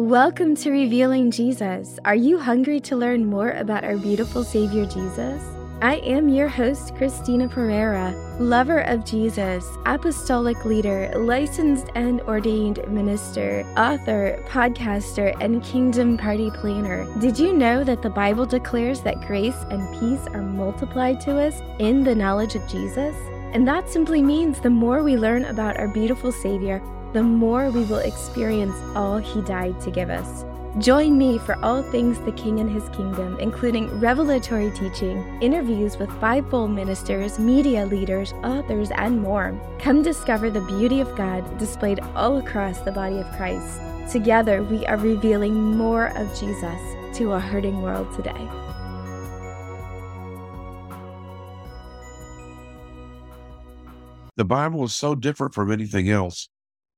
[0.00, 1.98] Welcome to Revealing Jesus.
[2.06, 5.42] Are you hungry to learn more about our beautiful Savior Jesus?
[5.82, 13.62] I am your host, Christina Perera, lover of Jesus, apostolic leader, licensed and ordained minister,
[13.76, 17.06] author, podcaster, and kingdom party planner.
[17.20, 21.60] Did you know that the Bible declares that grace and peace are multiplied to us
[21.78, 23.14] in the knowledge of Jesus?
[23.52, 26.80] And that simply means the more we learn about our beautiful Savior,
[27.12, 30.44] the more we will experience all He died to give us.
[30.78, 36.08] Join me for all things the King and His Kingdom, including revelatory teaching, interviews with
[36.20, 39.60] fivefold ministers, media leaders, authors, and more.
[39.80, 43.80] Come discover the beauty of God displayed all across the body of Christ.
[44.12, 46.80] Together, we are revealing more of Jesus
[47.18, 48.48] to a hurting world today.
[54.36, 56.48] The Bible is so different from anything else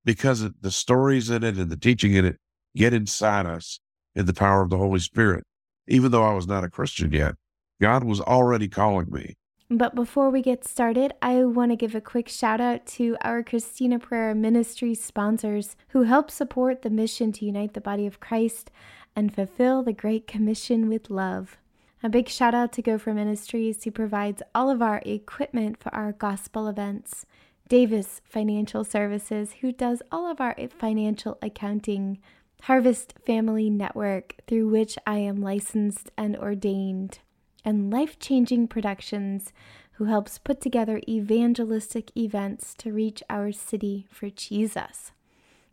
[0.05, 2.37] because the stories in it and the teaching in it
[2.77, 3.81] get inside us
[4.15, 5.45] in the power of the Holy Spirit.
[5.89, 7.35] Even though I was not a Christian yet,
[7.81, 9.35] God was already calling me.
[9.69, 13.43] But before we get started, I want to give a quick shout out to our
[13.43, 18.71] Christina Perera Ministry sponsors who help support the mission to unite the body of Christ
[19.17, 21.57] and fulfill the Great Commission with love.
[22.03, 26.13] A big shout out to Gopher Ministries, who provides all of our equipment for our
[26.13, 27.25] gospel events.
[27.69, 32.19] Davis Financial Services, who does all of our financial accounting.
[32.67, 37.19] Harvest Family Network, through which I am licensed and ordained,
[37.65, 39.53] and Life Changing Productions,
[39.95, 45.11] who helps put together evangelistic events to reach our city for Jesus.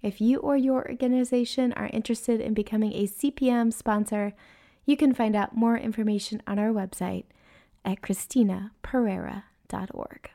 [0.02, 4.34] If you or your organization are interested in becoming a CPM sponsor,
[4.84, 7.26] you can find out more information on our website
[7.86, 10.32] at christinaperera.org.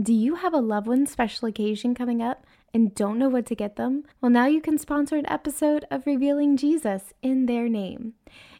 [0.00, 2.44] Do you have a loved one special occasion coming up
[2.74, 4.04] and don't know what to get them?
[4.20, 8.12] Well, now you can sponsor an episode of Revealing Jesus in their name.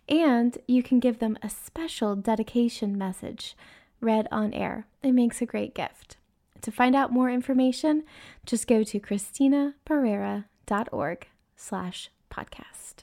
[0.08, 3.54] And you can give them a special dedication message
[4.00, 4.86] read on air.
[5.02, 6.16] It makes a great gift.
[6.62, 8.04] To find out more information,
[8.46, 12.94] just go to christinaperera.org slash podcast.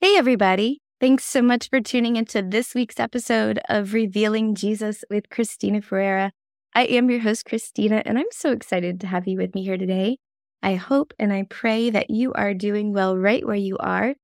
[0.00, 0.78] Hey, everybody.
[0.98, 6.30] Thanks so much for tuning into this week's episode of Revealing Jesus with Christina Perera.
[6.72, 9.76] I am your host, Christina, and I'm so excited to have you with me here
[9.76, 10.18] today.
[10.62, 14.14] I hope and I pray that you are doing well right where you are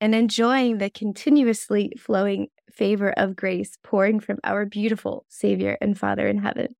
[0.00, 6.28] and enjoying the continuously flowing favor of grace pouring from our beautiful Savior and Father
[6.28, 6.76] in heaven.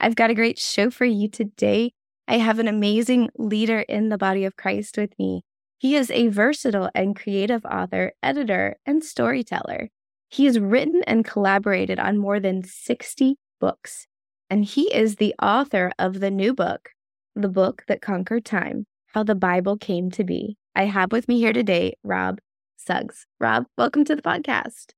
[0.00, 1.92] I've got a great show for you today.
[2.26, 5.42] I have an amazing leader in the body of Christ with me.
[5.76, 9.90] He is a versatile and creative author, editor, and storyteller.
[10.30, 14.06] He has written and collaborated on more than 60 books
[14.52, 16.90] and he is the author of the new book,
[17.34, 20.58] The Book That Conquered Time How the Bible Came to Be.
[20.76, 22.38] I have with me here today Rob
[22.76, 23.24] Suggs.
[23.40, 24.90] Rob, welcome to the podcast.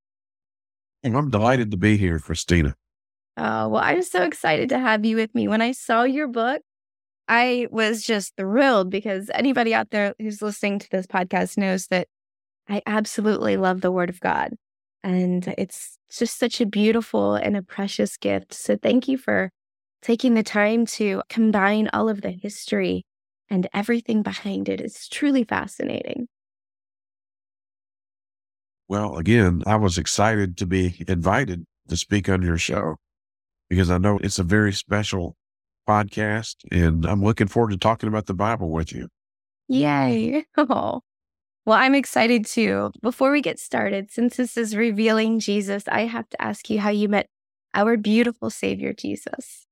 [1.05, 2.75] I'm delighted to be here, Christina.
[3.37, 5.47] Oh, well, I'm so excited to have you with me.
[5.47, 6.61] When I saw your book,
[7.29, 12.09] I was just thrilled because anybody out there who's listening to this podcast knows that
[12.69, 14.55] I absolutely love the Word of God.
[15.05, 18.55] And it's just such a beautiful and a precious gift.
[18.55, 19.51] So thank you for
[20.01, 23.05] taking the time to combine all of the history
[23.51, 24.81] and everything behind it.
[24.81, 26.27] It's truly fascinating.
[28.89, 32.97] Well, again, I was excited to be invited to speak on your show
[33.69, 35.37] because I know it's a very special
[35.89, 39.09] podcast and I'm looking forward to talking about the Bible with you.
[39.69, 40.47] Yay.
[40.57, 41.01] Oh,
[41.67, 42.93] well, I'm excited too.
[43.03, 46.91] Before we get started, since this is revealing Jesus, I have to ask you how
[46.91, 47.29] you met
[47.73, 49.67] our beautiful Savior, Jesus.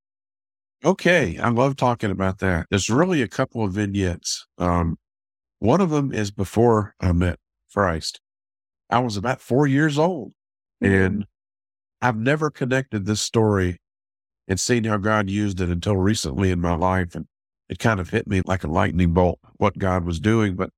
[0.84, 1.38] Okay.
[1.38, 2.66] I love talking about that.
[2.70, 4.46] There's really a couple of vignettes.
[4.58, 4.96] Um,
[5.58, 7.38] one of them is before I met
[7.72, 8.20] Christ.
[8.90, 10.32] I was about four years old
[10.82, 10.92] mm-hmm.
[10.92, 11.26] and
[12.00, 13.78] I've never connected this story
[14.48, 17.14] and seen how God used it until recently in my life.
[17.14, 17.26] And
[17.68, 20.56] it kind of hit me like a lightning bolt what God was doing.
[20.56, 20.70] But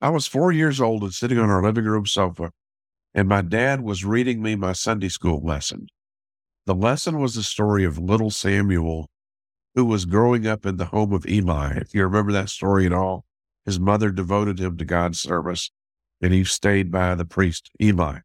[0.00, 2.52] I was four years old and sitting on our living room sofa,
[3.14, 5.88] and my dad was reading me my Sunday school lesson.
[6.66, 9.08] The lesson was the story of little Samuel,
[9.74, 11.78] who was growing up in the home of Eli.
[11.78, 13.24] If you remember that story at all,
[13.64, 15.70] his mother devoted him to God's service,
[16.20, 18.20] and he stayed by the priest Eli.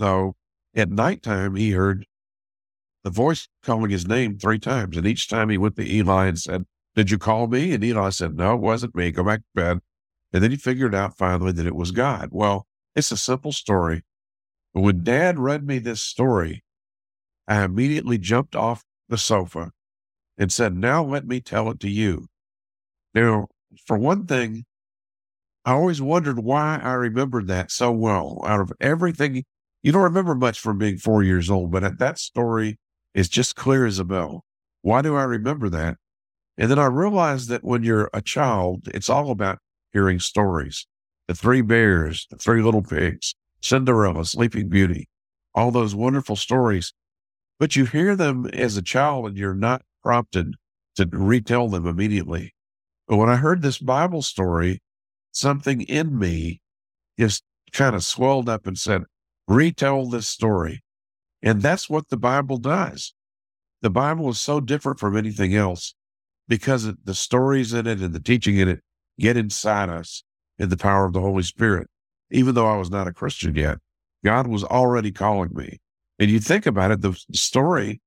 [0.00, 0.36] So
[0.74, 2.06] at nighttime, he heard
[3.04, 6.38] the voice calling his name three times, and each time he went to Eli and
[6.38, 6.64] said,
[6.94, 7.74] Did you call me?
[7.74, 9.10] And Eli said, No, it wasn't me.
[9.10, 9.80] Go back to bed.
[10.32, 12.30] And then he figured out finally that it was God.
[12.32, 14.02] Well, it's a simple story.
[14.72, 16.64] But when dad read me this story,
[17.46, 19.72] I immediately jumped off the sofa
[20.38, 22.28] and said, Now let me tell it to you.
[23.14, 23.48] Now,
[23.86, 24.64] for one thing,
[25.64, 28.40] I always wondered why I remembered that so well.
[28.44, 29.44] Out of everything,
[29.82, 32.78] you don't remember much from being four years old, but that story
[33.14, 34.44] is just clear as a bell.
[34.80, 35.98] Why do I remember that?
[36.58, 39.58] And then I realized that when you're a child, it's all about
[39.92, 40.86] hearing stories.
[41.28, 45.08] The three bears, the three little pigs, Cinderella, Sleeping Beauty,
[45.54, 46.92] all those wonderful stories.
[47.58, 50.54] But you hear them as a child and you're not prompted
[50.96, 52.54] to retell them immediately.
[53.06, 54.82] But when I heard this Bible story,
[55.30, 56.60] something in me
[57.18, 59.04] just kind of swelled up and said,
[59.48, 60.82] retell this story.
[61.42, 63.14] And that's what the Bible does.
[63.80, 65.94] The Bible is so different from anything else
[66.48, 68.80] because the stories in it and the teaching in it
[69.18, 70.24] get inside us
[70.58, 71.88] in the power of the Holy Spirit.
[72.30, 73.78] Even though I was not a Christian yet,
[74.24, 75.80] God was already calling me.
[76.18, 78.00] And you think about it, the story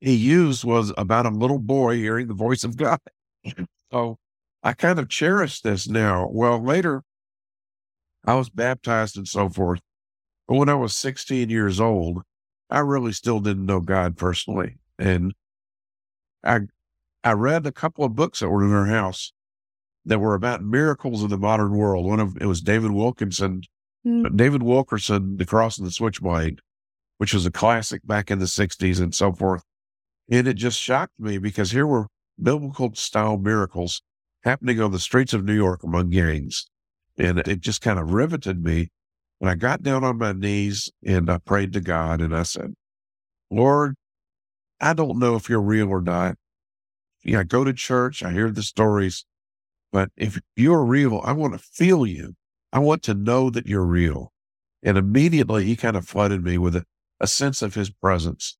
[0.00, 2.98] he used was about a little boy hearing the voice of God.
[3.92, 4.18] so
[4.62, 6.28] I kind of cherish this now.
[6.30, 7.02] Well, later
[8.24, 9.80] I was baptized and so forth.
[10.46, 12.22] But when I was 16 years old,
[12.70, 14.78] I really still didn't know God personally.
[14.98, 15.34] And
[16.44, 16.60] I
[17.24, 19.32] I read a couple of books that were in our house
[20.08, 22.06] that were about miracles in the modern world.
[22.06, 23.62] One of it was David Wilkinson,
[24.06, 24.34] mm.
[24.34, 26.60] David Wilkerson, The Cross and the Switchblade,
[27.18, 29.62] which was a classic back in the 60s and so forth.
[30.30, 32.06] And it just shocked me because here were
[32.42, 34.02] biblical style miracles
[34.44, 36.68] happening on the streets of New York among gangs.
[37.18, 38.88] And it just kind of riveted me.
[39.40, 42.74] And I got down on my knees and I prayed to God and I said,
[43.50, 43.94] Lord,
[44.80, 46.36] I don't know if you're real or not.
[47.24, 49.26] Yeah, I go to church, I hear the stories,
[49.92, 52.34] but if you're real, I want to feel you.
[52.72, 54.32] I want to know that you're real.
[54.82, 56.84] And immediately he kind of flooded me with a,
[57.20, 58.56] a sense of his presence.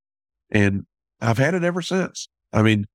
[0.50, 0.86] And
[1.20, 2.28] I've had it ever since.
[2.52, 2.86] I mean,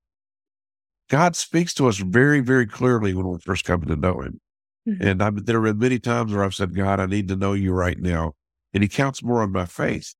[1.09, 4.41] God speaks to us very, very clearly when we're first coming to know him.
[4.87, 5.07] Mm-hmm.
[5.07, 7.53] And I've, there have been many times where I've said, God, I need to know
[7.53, 8.33] you right now.
[8.73, 10.15] And he counts more on my faith.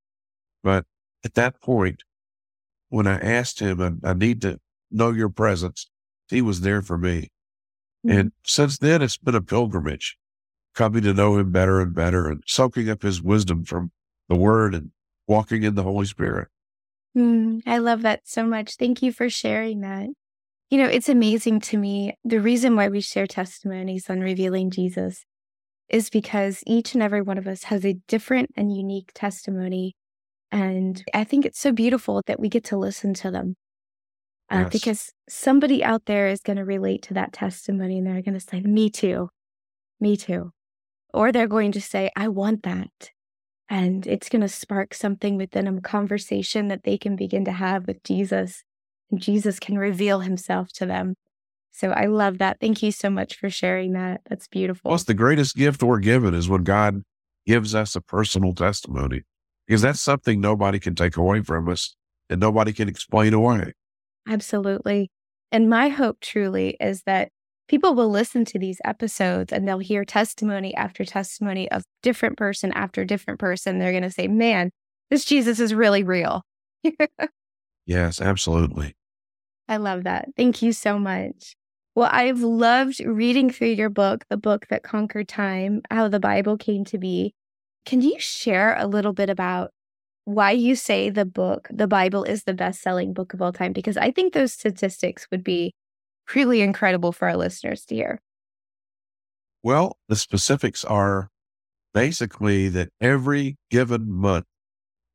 [0.64, 0.86] But
[1.26, 2.04] at that point,
[2.90, 4.60] when I asked him, I, I need to
[4.92, 5.90] know your presence,
[6.30, 7.30] he was there for me.
[8.06, 8.18] Mm-hmm.
[8.18, 10.18] And since then, it's been a pilgrimage,
[10.76, 13.92] coming to know him better and better and soaking up his wisdom from
[14.30, 14.92] the word and
[15.28, 16.50] walking in the Holy Spirit.
[17.18, 18.76] Mm, I love that so much.
[18.76, 20.10] Thank you for sharing that.
[20.70, 22.16] You know, it's amazing to me.
[22.24, 25.24] The reason why we share testimonies on revealing Jesus
[25.90, 29.96] is because each and every one of us has a different and unique testimony.
[30.52, 33.56] And I think it's so beautiful that we get to listen to them
[34.52, 34.72] uh, yes.
[34.72, 38.40] because somebody out there is going to relate to that testimony and they're going to
[38.40, 39.30] say, Me too,
[40.00, 40.52] me too.
[41.14, 43.12] Or they're going to say, I want that.
[43.70, 47.88] And it's going to spark something within them, conversation that they can begin to have
[47.88, 48.64] with Jesus.
[49.10, 51.16] And Jesus can reveal himself to them.
[51.72, 52.60] So I love that.
[52.60, 54.22] Thank you so much for sharing that.
[54.30, 54.92] That's beautiful.
[54.92, 57.02] What's the greatest gift we're given is when God
[57.48, 59.24] gives us a personal testimony,
[59.68, 61.96] because that's something nobody can take away from us
[62.30, 63.74] and nobody can explain away.
[64.28, 65.10] Absolutely.
[65.52, 67.30] And my hope truly is that
[67.68, 72.72] people will listen to these episodes and they'll hear testimony after testimony of different person
[72.74, 73.80] after different person.
[73.80, 74.72] They're going to say, man,
[75.10, 76.44] this Jesus is really real.
[77.86, 78.96] yes, absolutely.
[79.68, 80.30] I love that.
[80.36, 81.56] Thank you so much.
[81.96, 86.58] Well, I've loved reading through your book, The Book That Conquered Time, how the Bible
[86.58, 87.36] came to be.
[87.86, 89.72] Can you share a little bit about
[90.26, 93.74] why you say the book, the Bible, is the best selling book of all time?
[93.74, 95.74] Because I think those statistics would be
[96.36, 98.22] really incredible for our listeners to hear.
[99.62, 101.30] Well, the specifics are
[101.94, 104.46] basically that every given month,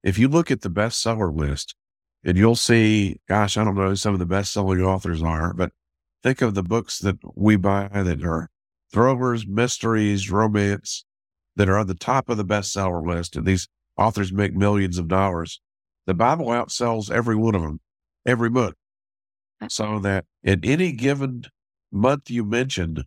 [0.02, 1.74] if you look at the bestseller list,
[2.24, 5.72] and you'll see, gosh, I don't know some of the best selling authors are, but
[6.22, 8.48] think of the books that we buy that are
[8.92, 11.04] thrillers, mysteries, romance
[11.56, 13.36] that are on the top of the bestseller list.
[13.36, 15.60] And these authors make millions of dollars.
[16.06, 17.80] The Bible outsells every one of them
[18.24, 18.76] every month.
[19.68, 21.44] So that in any given
[21.90, 23.04] month you mentioned,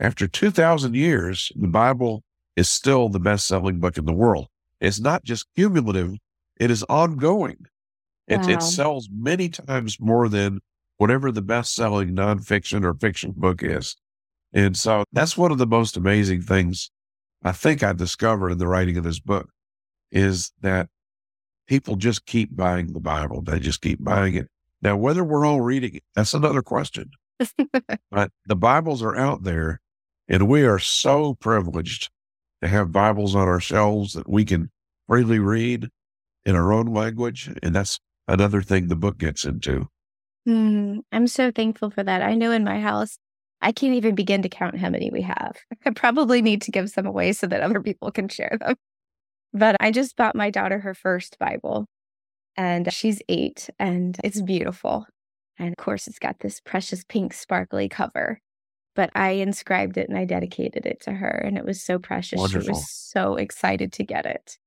[0.00, 2.22] after 2,000 years, the Bible
[2.54, 4.46] is still the best selling book in the world.
[4.80, 6.14] It's not just cumulative,
[6.58, 7.66] it is ongoing.
[8.28, 8.48] It, wow.
[8.48, 10.60] it sells many times more than
[10.98, 13.96] whatever the best selling nonfiction or fiction book is.
[14.52, 16.90] And so that's one of the most amazing things
[17.42, 19.50] I think I discovered in the writing of this book
[20.10, 20.88] is that
[21.66, 23.42] people just keep buying the Bible.
[23.42, 24.48] They just keep buying it.
[24.80, 27.10] Now, whether we're all reading it, that's another question.
[28.10, 29.80] but the Bibles are out there,
[30.28, 32.10] and we are so privileged
[32.62, 34.70] to have Bibles on our shelves that we can
[35.06, 35.88] freely read
[36.44, 37.50] in our own language.
[37.62, 39.88] And that's another thing the book gets into.
[40.48, 42.22] Mm, I'm so thankful for that.
[42.22, 43.18] I know in my house,
[43.60, 45.56] I can't even begin to count how many we have.
[45.84, 48.76] I probably need to give some away so that other people can share them.
[49.52, 51.86] But I just bought my daughter her first Bible,
[52.56, 55.06] and she's eight, and it's beautiful.
[55.58, 58.40] And of course, it's got this precious pink, sparkly cover.
[58.94, 62.38] But I inscribed it and I dedicated it to her, and it was so precious.
[62.38, 62.62] Wonderful.
[62.62, 64.58] She was so excited to get it.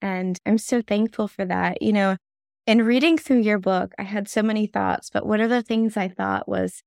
[0.00, 1.82] And I'm so thankful for that.
[1.82, 2.16] You know,
[2.66, 5.96] in reading through your book, I had so many thoughts, but one of the things
[5.96, 6.82] I thought was,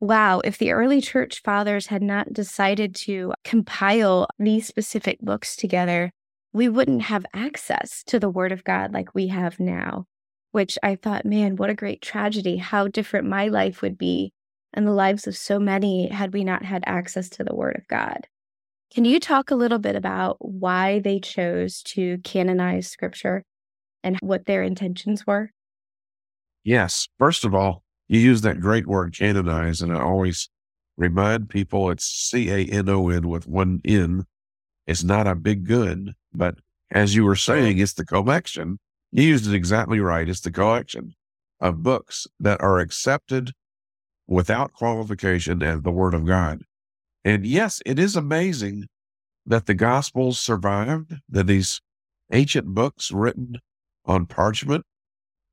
[0.00, 6.10] wow, if the early church fathers had not decided to compile these specific books together,
[6.56, 10.06] we wouldn't have access to the Word of God like we have now.
[10.52, 12.56] Which I thought, man, what a great tragedy.
[12.56, 14.32] How different my life would be
[14.72, 17.86] and the lives of so many had we not had access to the Word of
[17.88, 18.26] God.
[18.90, 23.44] Can you talk a little bit about why they chose to canonize scripture
[24.02, 25.50] and what their intentions were?
[26.64, 27.06] Yes.
[27.18, 30.48] First of all, you use that great word canonize, and I always
[30.96, 34.24] remind people it's C A N O N with one N.
[34.86, 36.58] It's not a big good, but
[36.90, 38.78] as you were saying, it's the collection.
[39.12, 40.28] You used it exactly right.
[40.28, 41.14] It's the collection
[41.60, 43.52] of books that are accepted
[44.28, 46.62] without qualification as the Word of God.
[47.24, 48.86] And yes, it is amazing
[49.46, 51.80] that the Gospels survived, that these
[52.32, 53.58] ancient books written
[54.04, 54.84] on parchment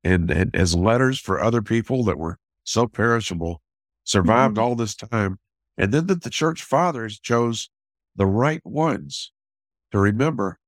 [0.03, 3.61] and, and as letters for other people that were so perishable
[4.03, 4.61] survived Mhm.
[4.61, 5.39] all this time.
[5.77, 7.69] And then that the church fathers chose
[8.15, 9.31] the right ones
[9.91, 10.59] to remember.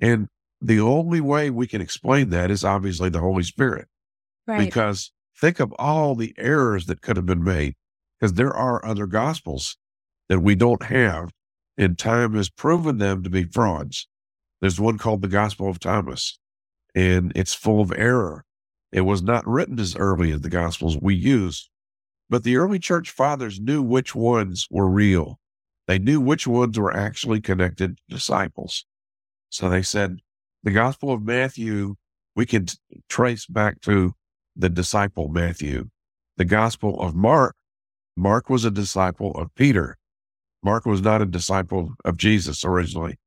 [0.00, 0.28] And
[0.60, 3.88] the only way we can explain that is obviously the Holy Spirit,
[4.46, 4.64] Right.
[4.64, 7.74] because think of all the errors that could have been made,
[8.18, 9.76] because there are other gospels
[10.28, 11.30] that we don't have,
[11.76, 14.08] and time has proven them to be frauds.
[14.60, 16.38] There's one called the Gospel of Thomas,
[16.94, 18.44] and it's full of error.
[18.92, 21.68] It was not written as early as the Gospels we use,
[22.30, 25.38] but the early church fathers knew which ones were real.
[25.86, 28.84] They knew which ones were actually connected disciples.
[29.50, 30.18] So they said,
[30.62, 31.94] the Gospel of Matthew,
[32.34, 32.76] we can t-
[33.08, 34.14] trace back to
[34.56, 35.88] the disciple Matthew.
[36.36, 37.54] The Gospel of Mark,
[38.16, 39.96] Mark was a disciple of Peter.
[40.62, 43.18] Mark was not a disciple of Jesus originally,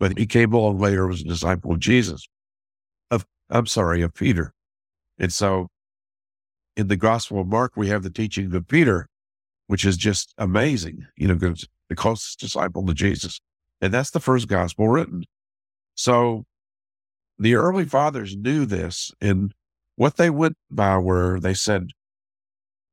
[0.00, 2.26] but he came along later was a disciple of Jesus.
[3.10, 4.52] Of I'm sorry, of Peter.
[5.18, 5.68] And so
[6.76, 9.08] in the Gospel of Mark, we have the teaching of Peter,
[9.66, 13.40] which is just amazing, you know, because the closest disciple to Jesus.
[13.80, 15.24] And that's the first gospel written.
[15.94, 16.44] So
[17.38, 19.54] the early fathers knew this, and
[19.96, 21.90] what they went by were they said,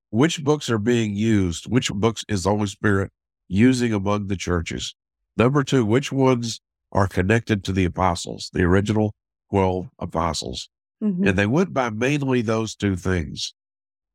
[0.10, 1.66] which books are being used?
[1.66, 3.12] Which books is the Holy Spirit
[3.48, 4.96] using among the churches?
[5.36, 6.62] Number two, which ones
[6.92, 9.14] are connected to the apostles, the original
[9.50, 10.70] 12 apostles?
[11.04, 11.28] Mhm.
[11.28, 13.54] And they went by mainly those two things.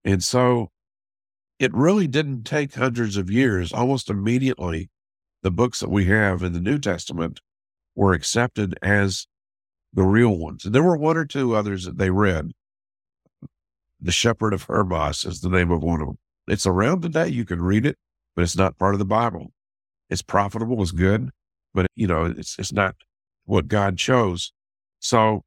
[0.04, 0.70] And so
[1.60, 3.70] it really didn't take hundreds of years.
[3.70, 4.88] Almost immediately,
[5.42, 7.40] the books that we have in the New Testament
[7.94, 9.26] were accepted as
[9.92, 10.64] the real ones.
[10.64, 12.52] And there were one or two others that they read.
[14.00, 16.18] The Shepherd of Hermas is the name of one of them.
[16.48, 17.28] It's around today.
[17.28, 17.96] You can read it,
[18.34, 19.52] but it's not part of the Bible.
[20.08, 21.30] It's profitable, it's good,
[21.74, 22.96] but you know, it's it's not
[23.44, 24.52] what God chose.
[24.98, 25.42] So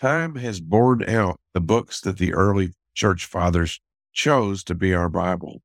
[0.00, 3.78] time has borne out the books that the early church fathers
[4.12, 5.62] chose to be our Bible.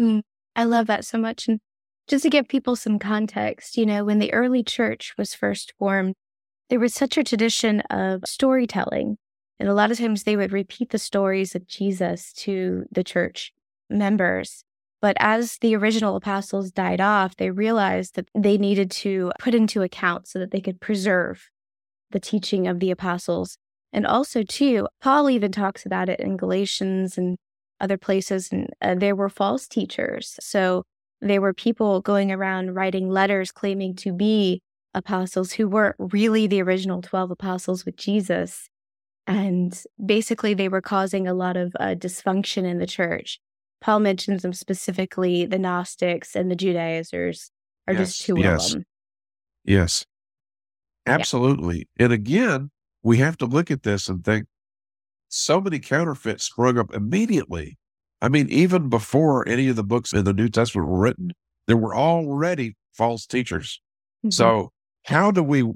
[0.00, 0.22] Mm,
[0.56, 1.48] I love that so much.
[1.48, 1.60] And
[2.08, 6.14] just to give people some context, you know, when the early church was first formed,
[6.68, 9.16] there was such a tradition of storytelling.
[9.58, 13.52] And a lot of times they would repeat the stories of Jesus to the church
[13.88, 14.64] members.
[15.02, 19.82] But as the original apostles died off, they realized that they needed to put into
[19.82, 21.48] account so that they could preserve
[22.10, 23.56] the teaching of the apostles.
[23.92, 27.38] And also, too, Paul even talks about it in Galatians and
[27.80, 28.50] other places.
[28.52, 30.36] And uh, there were false teachers.
[30.40, 30.84] So
[31.20, 34.62] there were people going around writing letters claiming to be
[34.94, 38.68] apostles who weren't really the original 12 apostles with Jesus.
[39.26, 43.38] And basically, they were causing a lot of uh, dysfunction in the church.
[43.80, 47.50] Paul mentions them specifically the Gnostics and the Judaizers
[47.86, 48.66] are just two yes.
[48.66, 48.84] of them.
[49.64, 50.04] Yes,
[51.06, 51.88] absolutely.
[51.98, 52.70] And again,
[53.02, 54.46] we have to look at this and think
[55.30, 57.78] so many counterfeits sprung up immediately.
[58.22, 61.32] I mean, even before any of the books in the New Testament were written,
[61.66, 63.80] there were already false teachers.
[64.26, 64.32] Mhm.
[64.34, 64.72] So,
[65.06, 65.72] how do we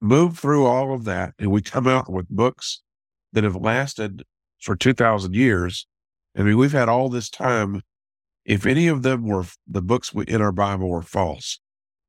[0.00, 2.82] move through all of that and we come out with books
[3.32, 4.24] that have lasted
[4.60, 5.86] for 2,000 years?
[6.36, 7.82] I mean, we've had all this time.
[8.44, 11.60] If any of them were the books in our Bible were false,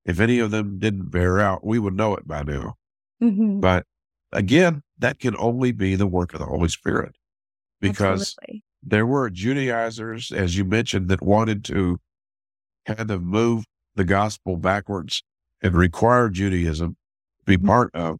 [0.05, 2.75] if any of them didn't bear out, we would know it by now.
[3.23, 3.61] Mhm.
[3.61, 3.85] But
[4.31, 7.15] again, that can only be the work of the Holy Spirit
[7.81, 8.63] because Absolutely.
[8.83, 11.99] there were Judaizers, as you mentioned, that wanted to
[12.85, 15.23] kind of move the gospel backwards
[15.61, 16.95] and require Judaism
[17.39, 17.67] to be mm-hmm.
[17.67, 18.17] part of,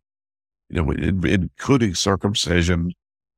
[0.70, 2.92] you know, including circumcision,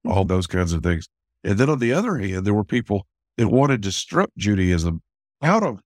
[0.06, 0.28] all mm-hmm.
[0.28, 1.08] those kinds of things.
[1.44, 3.06] And then on the other hand, there were people
[3.38, 5.02] that wanted to strip Judaism
[5.42, 5.82] out of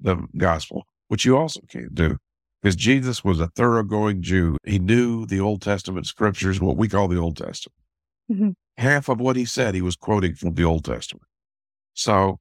[0.00, 2.18] the gospel, which you also can't do
[2.66, 4.56] because Jesus was a thoroughgoing Jew.
[4.64, 7.76] He knew the Old Testament scriptures, what we call the Old Testament.
[8.28, 8.50] Mm-hmm.
[8.76, 11.28] Half of what he said, he was quoting from the Old Testament.
[11.94, 12.40] So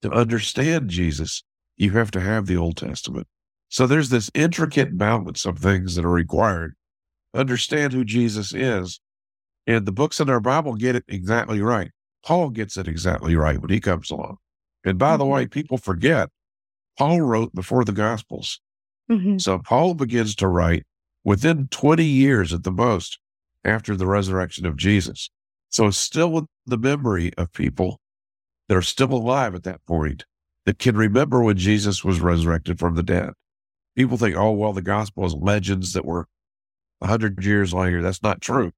[0.00, 1.44] to understand Jesus,
[1.76, 3.28] you have to have the Old Testament.
[3.68, 6.74] So there's this intricate balance of things that are required.
[7.32, 8.98] Understand who Jesus is.
[9.68, 11.92] And the books in our Bible get it exactly right.
[12.26, 14.38] Paul gets it exactly right when he comes along.
[14.84, 15.18] And by mm-hmm.
[15.18, 16.28] the way, people forget
[16.98, 18.60] Paul wrote before the Gospels.
[19.12, 19.38] Mm-hmm.
[19.38, 20.84] So Paul begins to write
[21.24, 23.18] within 20 years at the most
[23.64, 25.30] after the resurrection of Jesus.
[25.68, 28.00] So it's still in the memory of people
[28.68, 30.24] that are still alive at that point
[30.64, 33.30] that can remember when Jesus was resurrected from the dead.
[33.96, 36.26] People think, oh, well, the gospel is legends that were
[36.98, 38.00] 100 years later.
[38.00, 38.72] That's not true.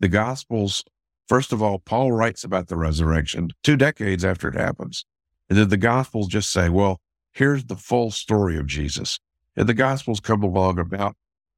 [0.00, 0.84] The gospels,
[1.28, 5.04] first of all, Paul writes about the resurrection two decades after it happens.
[5.48, 7.00] And then the gospels just say, well,
[7.32, 9.18] here's the full story of Jesus.
[9.56, 11.16] And the Gospels come along about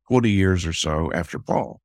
[0.09, 1.81] 20 years or so after Paul.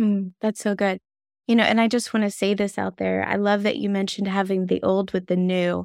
[0.00, 1.00] Mm, that's so good.
[1.46, 3.26] You know, and I just want to say this out there.
[3.26, 5.84] I love that you mentioned having the old with the new.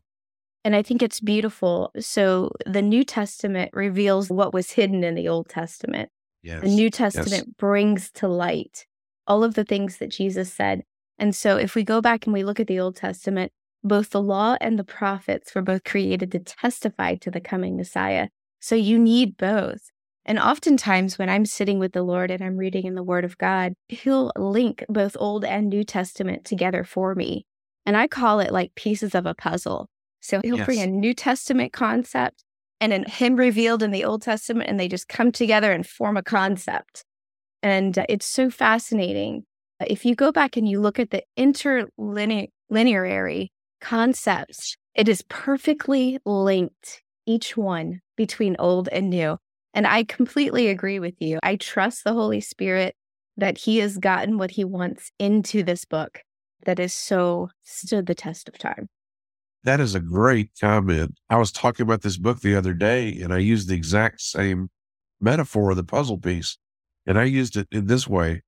[0.64, 1.92] And I think it's beautiful.
[2.00, 6.10] So the New Testament reveals what was hidden in the Old Testament.
[6.42, 6.62] Yes.
[6.62, 7.56] The New Testament yes.
[7.58, 8.86] brings to light
[9.28, 10.84] all of the things that Jesus said.
[11.18, 13.52] And so if we go back and we look at the Old Testament,
[13.84, 18.30] both the law and the prophets were both created to testify to the coming Messiah.
[18.66, 19.92] So you need both.
[20.26, 23.38] And oftentimes, when I'm sitting with the Lord and I'm reading in the Word of
[23.38, 27.46] God, He'll link both Old and New Testament together for me.
[27.86, 29.88] And I call it like pieces of a puzzle.
[30.20, 30.66] So He'll yes.
[30.66, 32.44] bring a New Testament concept
[32.82, 36.18] and then Him revealed in the Old Testament, and they just come together and form
[36.18, 37.06] a concept.
[37.62, 39.44] And uh, it's so fascinating.
[39.80, 41.90] If you go back and you look at the interlinear
[43.80, 49.38] concepts, it is perfectly linked each one between old and new.
[49.74, 51.40] And I completely agree with you.
[51.44, 52.96] I trust the Holy Spirit
[53.38, 56.22] that He has gotten what He wants into this book
[56.66, 58.88] that is so stood the test of time.
[59.64, 61.16] That is a great comment.
[61.30, 64.70] I was talking about this book the other day and I used the exact same
[65.20, 66.58] metaphor of the puzzle piece.
[67.08, 68.44] And I used it in this way.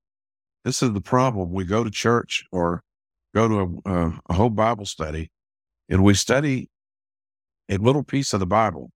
[0.64, 1.52] This is the problem.
[1.52, 2.84] We go to church or
[3.34, 5.32] go to a, uh, a home Bible study
[5.90, 6.70] and we study
[7.70, 8.92] a little piece of the Bible.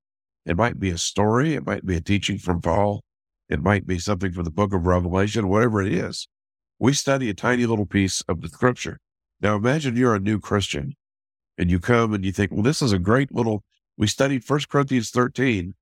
[0.46, 3.04] It might be a story, it might be a teaching from Paul,
[3.50, 6.28] it might be something from the book of Revelation, whatever it is.
[6.80, 9.00] We study a tiny little piece of the scripture.
[9.40, 10.94] Now imagine you're a new Christian
[11.58, 13.64] and you come and you think, well, this is a great little,
[13.98, 15.76] we studied First Corinthians 13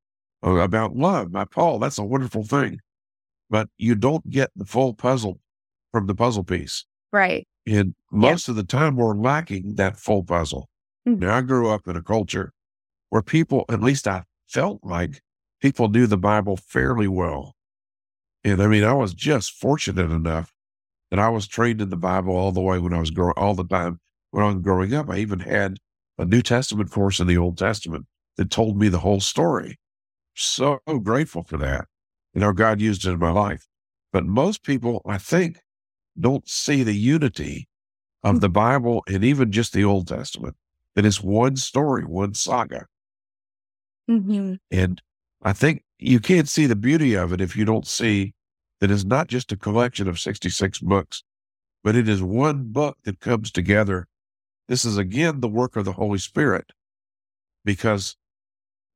[0.46, 1.80] uh, about love by Paul.
[1.80, 2.80] That's a wonderful thing.
[3.50, 5.40] But you don't get the full puzzle
[5.92, 6.86] from the puzzle piece.
[7.12, 7.48] Right.
[7.66, 10.70] And most of the time we're lacking that full puzzle.
[11.08, 11.20] Mm-hmm.
[11.20, 12.52] Now I grew up in a culture
[13.10, 15.22] where people, at least I felt like
[15.62, 17.56] people knew the Bible fairly well.
[18.44, 20.54] And I mean, I was just fortunate enough
[21.12, 23.56] that I was trained in the Bible all the way when I was growing, all
[23.56, 24.00] the time
[24.32, 25.10] when I was growing up.
[25.10, 25.78] I even had
[26.18, 28.06] a New Testament course in the Old Testament
[28.38, 29.80] that told me the whole story.
[30.36, 31.86] So grateful for that.
[32.34, 33.68] You know, God used it in my life.
[34.12, 35.60] But most people, I think,
[36.20, 37.68] don't see the unity
[38.24, 38.40] of hmm.
[38.40, 40.56] the Bible and even just the Old Testament.
[40.96, 42.86] It is one story, one saga.
[44.10, 44.56] Mm-hmm.
[44.72, 45.02] And
[45.44, 48.34] I think you can't see the beauty of it if you don't see
[48.80, 51.24] that it's not just a collection of 66 books,
[51.84, 54.08] but it is one book that comes together.
[54.68, 56.72] This is again the work of the Holy Spirit
[57.66, 58.16] because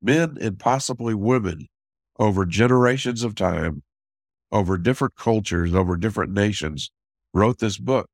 [0.02, 1.68] men and possibly women
[2.20, 3.84] over generations of time,
[4.52, 6.92] over different cultures, over different nations,
[7.34, 8.08] wrote this book,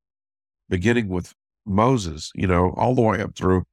[0.68, 1.34] beginning with
[1.66, 3.64] Moses, you know, all the way up through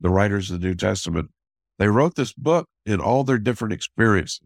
[0.00, 1.30] the writers of the New Testament.
[1.78, 4.40] They wrote this book in all their different experiences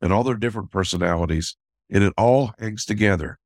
[0.00, 1.56] and all their different personalities,
[1.90, 3.38] and it all hangs together.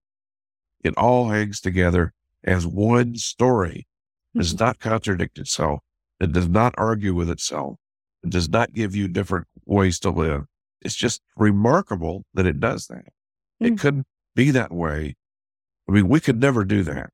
[0.83, 3.87] It all hangs together as one story.
[4.35, 4.65] It does mm-hmm.
[4.65, 5.81] not contradict itself.
[6.21, 7.77] It does not argue with itself.
[8.23, 10.45] It does not give you different ways to live.
[10.83, 13.07] It's just remarkable that it does that.
[13.63, 13.67] Mm-hmm.
[13.67, 15.17] It couldn't be that way.
[15.89, 17.11] I mean, we could never do that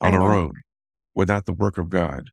[0.00, 0.52] on our own
[1.14, 2.30] without the work of God.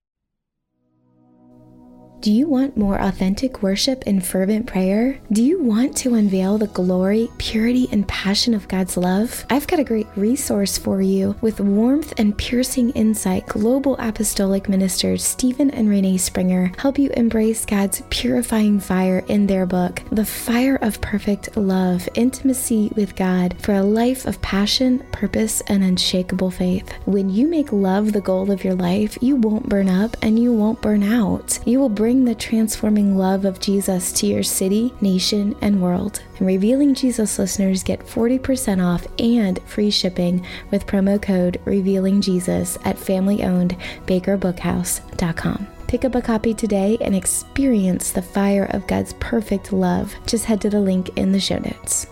[2.19, 5.19] Do you want more authentic worship and fervent prayer?
[5.31, 9.45] Do you want to unveil the glory, purity, and passion of God's love?
[9.51, 11.35] I've got a great resource for you.
[11.41, 17.67] With warmth and piercing insight, global apostolic ministers Steven and Rene Springer help you embrace
[17.67, 23.75] God's purifying fire in their book, The Fire of Perfect Love Intimacy with God for
[23.75, 26.91] a Life of Passion, Purpose, and Unshakable Faith.
[27.05, 30.51] When you make love the goal of your life, you won't burn up and you
[30.51, 31.59] won't burn out.
[31.65, 36.23] You will bring the transforming love of Jesus to your city, nation, and world.
[36.37, 42.77] And Revealing Jesus listeners get 40% off and free shipping with promo code Revealing Jesus
[42.85, 45.67] at family-owned bakerbookhouse.com.
[45.87, 50.15] Pick up a copy today and experience the fire of God's perfect love.
[50.25, 52.07] Just head to the link in the show notes.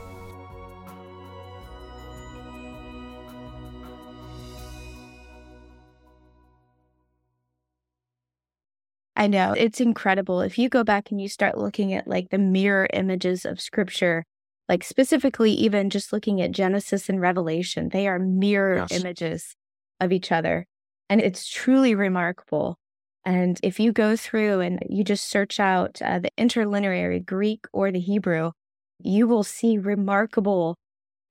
[9.15, 10.41] I know it's incredible.
[10.41, 14.25] If you go back and you start looking at like the mirror images of scripture,
[14.67, 18.91] like specifically even just looking at Genesis and Revelation, they are mirror yes.
[18.91, 19.56] images
[20.01, 20.65] of each other.
[21.10, 22.78] And it's truly remarkable.
[23.23, 27.91] And if you go through and you just search out uh, the interlinear Greek or
[27.91, 28.51] the Hebrew,
[28.99, 30.75] you will see remarkable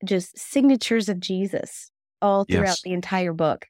[0.04, 2.82] just signatures of Jesus all throughout yes.
[2.82, 3.66] the entire book.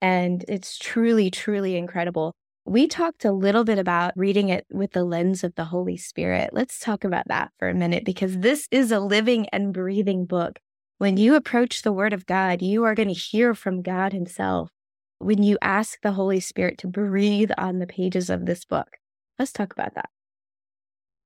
[0.00, 2.34] And it's truly, truly incredible.
[2.66, 6.50] We talked a little bit about reading it with the lens of the Holy Spirit.
[6.54, 10.60] Let's talk about that for a minute because this is a living and breathing book.
[10.96, 14.70] When you approach the Word of God, you are going to hear from God Himself
[15.18, 18.96] when you ask the Holy Spirit to breathe on the pages of this book.
[19.38, 20.08] Let's talk about that.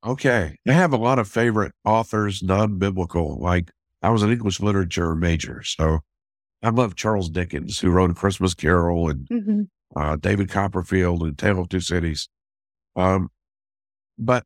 [0.04, 0.56] Okay.
[0.66, 3.38] I have a lot of favorite authors, non biblical.
[3.40, 3.70] Like
[4.02, 5.62] I was an English literature major.
[5.62, 6.00] So
[6.64, 9.60] I love Charles Dickens, who wrote A Christmas Carol and mm-hmm
[9.96, 12.28] uh, David Copperfield and Tale of Two Cities.
[12.96, 13.30] Um,
[14.18, 14.44] but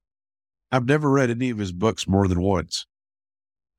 [0.71, 2.87] I've never read any of his books more than once.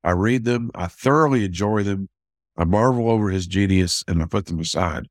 [0.02, 2.08] I read them, I thoroughly enjoy them,
[2.56, 5.08] I marvel over his genius, and I put them aside.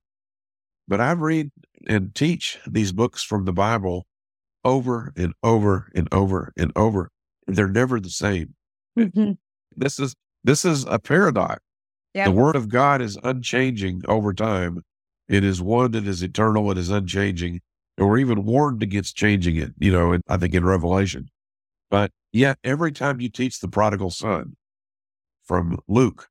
[0.87, 1.51] But I read
[1.87, 4.05] and teach these books from the Bible
[4.63, 7.09] over and over and over and over.
[7.47, 8.55] They're never the same.
[8.97, 9.31] Mm-hmm.
[9.75, 11.61] This is this is a paradox.
[12.13, 12.25] Yep.
[12.25, 14.83] The word of God is unchanging over time,
[15.27, 17.61] it is one that is eternal, it is unchanging.
[17.97, 21.29] And we're even warned against changing it, you know, I think in Revelation.
[21.91, 24.55] But yet, every time you teach the prodigal son
[25.43, 26.27] from Luke,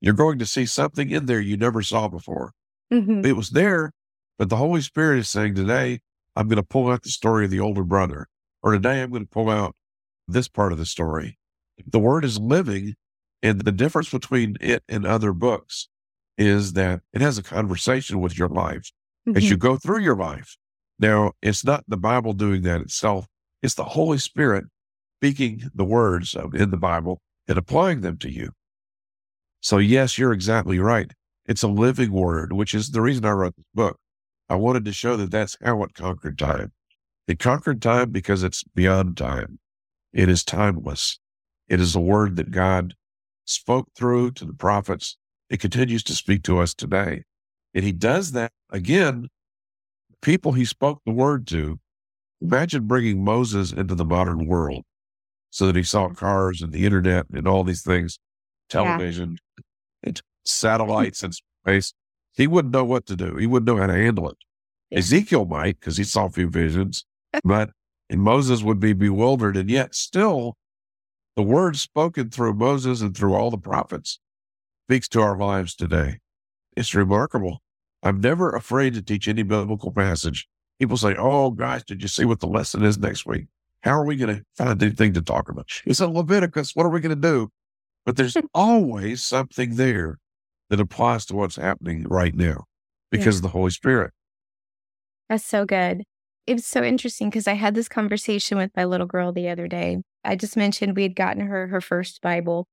[0.00, 2.52] you're going to see something in there you never saw before.
[2.92, 3.24] Mm-hmm.
[3.24, 3.92] It was there,
[4.38, 6.00] but the Holy Spirit is saying today,
[6.36, 8.28] I'm going to pull out the story of the older brother,
[8.62, 9.74] or today I'm going to pull out
[10.28, 11.38] this part of the story.
[11.86, 12.94] The word is living,
[13.42, 15.88] and the difference between it and other books
[16.38, 18.90] is that it has a conversation with your life
[19.26, 19.36] mm-hmm.
[19.36, 20.56] as you go through your life.
[20.98, 23.26] Now, it's not the Bible doing that itself,
[23.62, 24.64] it's the Holy Spirit
[25.18, 28.50] speaking the words of, in the Bible and applying them to you.
[29.60, 31.10] So, yes, you're exactly right.
[31.46, 33.98] It's a living word, which is the reason I wrote this book.
[34.48, 36.72] I wanted to show that that's how it conquered time.
[37.26, 39.58] It conquered time because it's beyond time.
[40.12, 41.18] It is timeless.
[41.68, 42.94] It is a word that God
[43.44, 45.16] spoke through to the prophets
[45.50, 47.24] it continues to speak to us today.
[47.74, 49.28] And he does that again,
[50.22, 51.78] people he spoke the word to.
[52.40, 54.84] Imagine bringing Moses into the modern world
[55.50, 56.14] so that he saw mm-hmm.
[56.14, 58.18] cars and the internet and all these things,
[58.68, 60.08] television, yeah.
[60.08, 61.92] and satellites and space.
[62.34, 63.36] He wouldn't know what to do.
[63.36, 64.36] He wouldn't know how to handle it.
[64.90, 64.98] Yeah.
[64.98, 67.06] Ezekiel might, because he saw a few visions,
[67.42, 67.70] but
[68.08, 69.56] and Moses would be bewildered.
[69.56, 70.56] And yet, still,
[71.34, 74.20] the words spoken through Moses and through all the prophets
[74.86, 76.20] speaks to our lives today.
[76.76, 77.58] It's remarkable.
[78.04, 80.46] I'm never afraid to teach any biblical passage.
[80.78, 83.46] People say, Oh, guys, did you see what the lesson is next week?
[83.80, 85.66] How are we going to find anything to talk about?
[85.84, 86.76] It's in Leviticus.
[86.76, 87.48] What are we going to do?
[88.04, 90.18] But there's always something there
[90.70, 92.64] that applies to what's happening right now
[93.10, 93.38] because yeah.
[93.38, 94.12] of the Holy Spirit.
[95.28, 96.04] That's so good.
[96.46, 99.66] It was so interesting because I had this conversation with my little girl the other
[99.66, 99.98] day.
[100.22, 102.68] I just mentioned we had gotten her her first Bible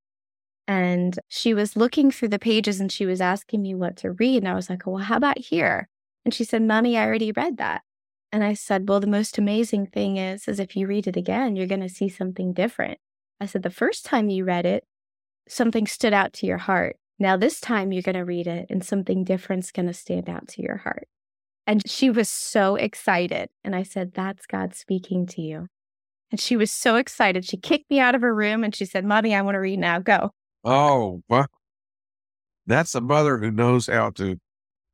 [0.67, 4.43] and she was looking through the pages and she was asking me what to read.
[4.43, 5.89] And I was like, well, how about here?
[6.23, 7.81] And she said, Mommy, I already read that.
[8.33, 11.55] And I said, Well, the most amazing thing is, is if you read it again,
[11.55, 12.97] you're going to see something different.
[13.39, 14.85] I said, The first time you read it,
[15.47, 16.95] something stood out to your heart.
[17.19, 20.47] Now, this time you're going to read it and something different's going to stand out
[20.49, 21.07] to your heart.
[21.67, 23.49] And she was so excited.
[23.63, 25.67] And I said, That's God speaking to you.
[26.31, 27.45] And she was so excited.
[27.45, 29.77] She kicked me out of her room and she said, Mommy, I want to read
[29.77, 29.99] now.
[29.99, 30.31] Go.
[30.63, 31.47] Oh, well,
[32.65, 34.39] that's a mother who knows how to,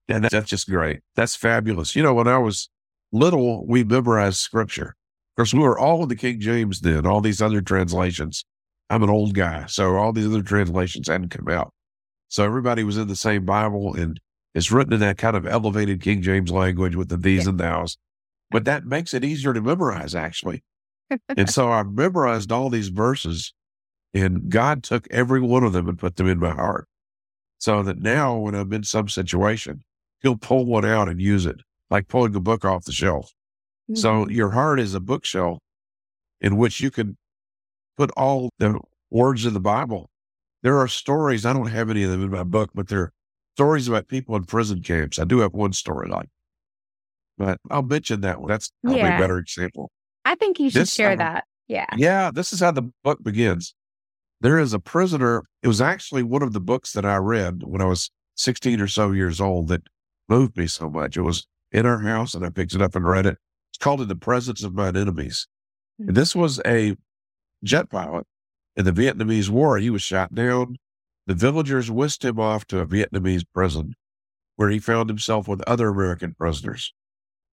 [0.07, 1.01] and that's just great.
[1.15, 1.95] That's fabulous.
[1.95, 2.69] You know, when I was
[3.11, 4.95] little, we memorized scripture
[5.31, 8.45] Of course, we were all in the King James then, all these other translations.
[8.89, 11.71] I'm an old guy, so all these other translations hadn't come out.
[12.29, 14.19] So everybody was in the same Bible and
[14.55, 17.49] it's written in that kind of elevated King James language with the these yeah.
[17.49, 17.97] and thous.
[18.51, 20.63] But that makes it easier to memorize, actually.
[21.29, 23.53] and so I memorized all these verses,
[24.13, 26.87] and God took every one of them and put them in my heart.
[27.57, 29.83] So that now, when I'm in some situation,
[30.21, 33.33] He'll pull one out and use it, like pulling a book off the shelf.
[33.89, 33.95] Mm-hmm.
[33.95, 35.59] So your heart is a bookshelf
[36.41, 37.17] in which you can
[37.97, 40.09] put all the words of the Bible.
[40.61, 43.13] There are stories, I don't have any of them in my book, but there are
[43.55, 45.19] stories about people in prison camps.
[45.19, 46.29] I do have one story like,
[47.37, 48.49] but I'll mention that one.
[48.49, 49.17] That's probably yeah.
[49.17, 49.91] a better example.
[50.25, 51.45] I think you should this, share that.
[51.67, 51.87] Yeah.
[51.95, 52.31] Yeah.
[52.31, 53.73] This is how the book begins.
[54.41, 55.43] There is a prisoner.
[55.61, 58.87] It was actually one of the books that I read when I was 16 or
[58.87, 59.83] so years old that
[60.29, 61.17] moved me so much.
[61.17, 63.37] It was in our house and I picked it up and read it.
[63.71, 65.47] It's called In the Presence of Mine Enemies.
[65.97, 66.15] And mm.
[66.15, 66.95] this was a
[67.63, 68.25] jet pilot
[68.75, 69.77] in the Vietnamese War.
[69.77, 70.77] He was shot down.
[71.27, 73.93] The villagers whisked him off to a Vietnamese prison
[74.55, 76.93] where he found himself with other American prisoners.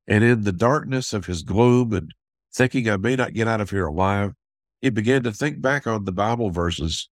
[0.09, 2.15] And in the darkness of his gloom and
[2.55, 4.33] thinking I may not get out of here alive,
[4.81, 7.09] he began to think back on the Bible verses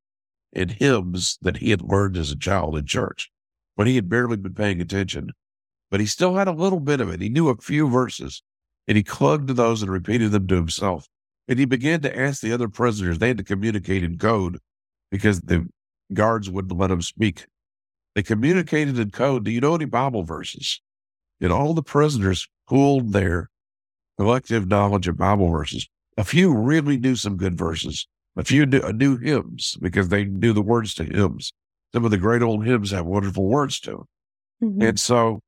[0.53, 3.31] and hymns that he had learned as a child in church
[3.74, 5.31] when he had barely been paying attention.
[5.90, 7.20] But he still had a little bit of it.
[7.20, 8.42] He knew a few verses
[8.87, 11.09] and he clung to those and repeated them to himself.
[11.48, 14.59] And he began to ask the other prisoners, they had to communicate in code
[15.11, 15.68] because the
[16.12, 17.46] guards wouldn't let them speak.
[18.14, 19.44] They communicated in code.
[19.44, 20.81] Do you know any Bible verses?
[21.40, 23.50] And all the prisoners pooled their
[24.18, 25.88] collective knowledge of Bible verses.
[26.16, 28.07] A few really knew some good verses.
[28.37, 31.53] A few knew, knew hymns because they knew the words to hymns.
[31.92, 34.05] Some of the great old hymns have wonderful words to them.
[34.62, 34.83] Mm-hmm.
[34.83, 35.40] And so,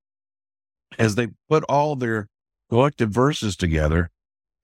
[0.99, 2.29] as they put all their
[2.71, 4.11] collective verses together,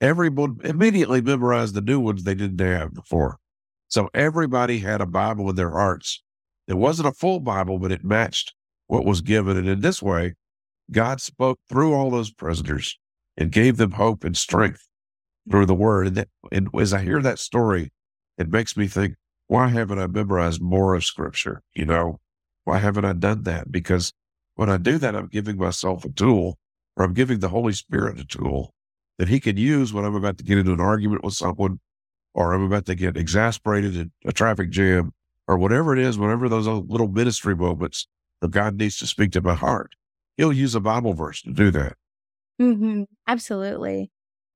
[0.00, 3.38] everyone immediately memorized the new ones they didn't have before.
[3.88, 6.22] So everybody had a Bible in their hearts.
[6.68, 8.54] It wasn't a full Bible, but it matched
[8.86, 9.56] what was given.
[9.56, 10.34] And in this way,
[10.90, 12.98] God spoke through all those prisoners
[13.36, 14.86] and gave them hope and strength
[15.50, 16.26] through the word.
[16.50, 17.92] And, as I hear that story,
[18.38, 19.14] it makes me think,
[19.48, 21.62] why haven't I memorized more of scripture?
[21.74, 22.20] You know,
[22.64, 23.70] why haven't I done that?
[23.70, 24.12] Because
[24.54, 26.58] when I do that, I'm giving myself a tool
[26.96, 28.74] or I'm giving the Holy Spirit a tool
[29.18, 31.80] that he can use when I'm about to get into an argument with someone
[32.34, 35.12] or I'm about to get exasperated in a traffic jam
[35.46, 38.06] or whatever it is, whatever those little ministry moments
[38.40, 39.94] that God needs to speak to my heart.
[40.36, 41.94] He'll use a Bible verse to do that.
[42.60, 43.02] Mm-hmm.
[43.26, 44.10] Absolutely.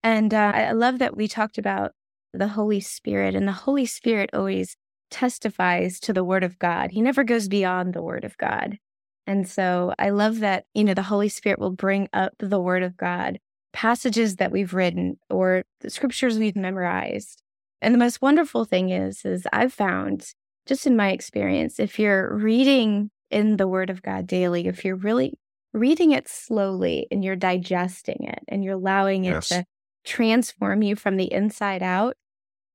[0.06, 1.90] And uh, I love that we talked about
[2.32, 4.76] the Holy Spirit, and the Holy Spirit always
[5.10, 6.92] testifies to the Word of God.
[6.92, 8.78] He never goes beyond the Word of God.
[9.26, 12.84] And so I love that, you know, the Holy Spirit will bring up the Word
[12.84, 13.40] of God,
[13.72, 17.42] passages that we've written or the scriptures we've memorized.
[17.82, 20.34] And the most wonderful thing is, is I've found
[20.66, 24.94] just in my experience, if you're reading in the Word of God daily, if you're
[24.94, 25.36] really
[25.72, 29.48] reading it slowly and you're digesting it and you're allowing it yes.
[29.48, 29.64] to
[30.06, 32.16] transform you from the inside out.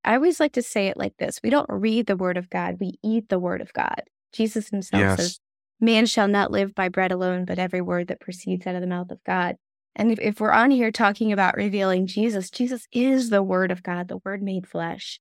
[0.03, 2.77] I always like to say it like this We don't read the word of God,
[2.79, 4.03] we eat the word of God.
[4.33, 5.17] Jesus himself yes.
[5.17, 5.39] says,
[5.79, 8.87] Man shall not live by bread alone, but every word that proceeds out of the
[8.87, 9.55] mouth of God.
[9.95, 13.83] And if, if we're on here talking about revealing Jesus, Jesus is the word of
[13.83, 15.19] God, the word made flesh.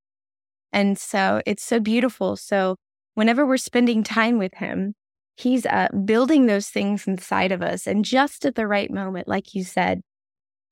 [0.72, 2.36] And so it's so beautiful.
[2.36, 2.76] So
[3.14, 4.94] whenever we're spending time with him,
[5.36, 7.86] He's uh, building those things inside of us.
[7.86, 10.02] And just at the right moment, like you said,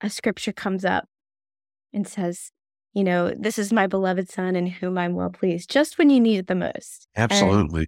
[0.02, 1.06] a scripture comes up
[1.92, 2.50] and says,
[2.94, 6.20] you know, this is my beloved son in whom I'm well pleased, just when you
[6.20, 7.08] need it the most.
[7.16, 7.86] Absolutely.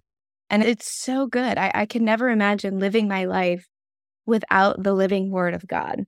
[0.49, 1.57] And, and it's so good.
[1.57, 3.67] I, I can never imagine living my life
[4.25, 6.05] without the living word of God.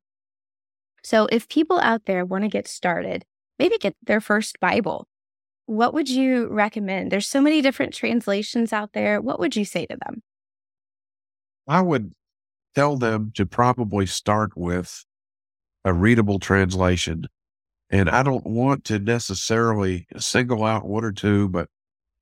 [1.04, 3.26] So if people out there want to get started,
[3.60, 5.08] maybe get their first Bible,
[5.66, 7.12] what would you recommend?
[7.12, 9.22] There's so many different translations out there.
[9.22, 10.22] What would you say to them?
[11.68, 12.14] I would
[12.76, 15.06] tell them to probably start with
[15.86, 17.26] a readable translation.
[17.94, 21.70] And I don't want to necessarily single out one or two, but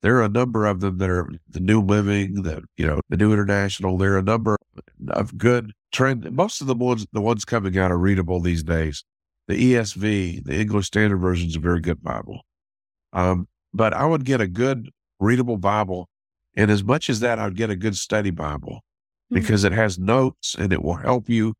[0.02, 3.16] there are a number of them that are the New Living, the you know, the
[3.16, 3.98] New International.
[3.98, 4.58] There are a number
[5.12, 6.30] of good trend.
[6.34, 9.06] Most of the ones, the ones coming out are readable these days.
[9.48, 12.42] The ESV, the English Standard Version, is a very good Bible.
[13.14, 14.90] Um, but I would get a good
[15.22, 16.10] readable Bible,
[16.54, 18.82] and as much as that, I'd get a good study Bible.
[19.32, 19.40] Mm-hmm.
[19.40, 21.54] because it has notes and it will help you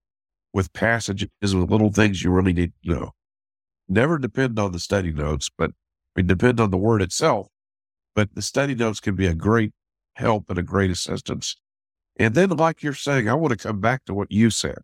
[0.52, 3.12] with passages with little things you really need to know.
[3.92, 5.72] Never depend on the study notes, but
[6.16, 7.50] we depend on the word itself.
[8.16, 9.74] But the study notes can be a great
[10.14, 11.58] help and a great assistance.
[12.18, 14.78] And then, like you're saying, I want to come back to what you said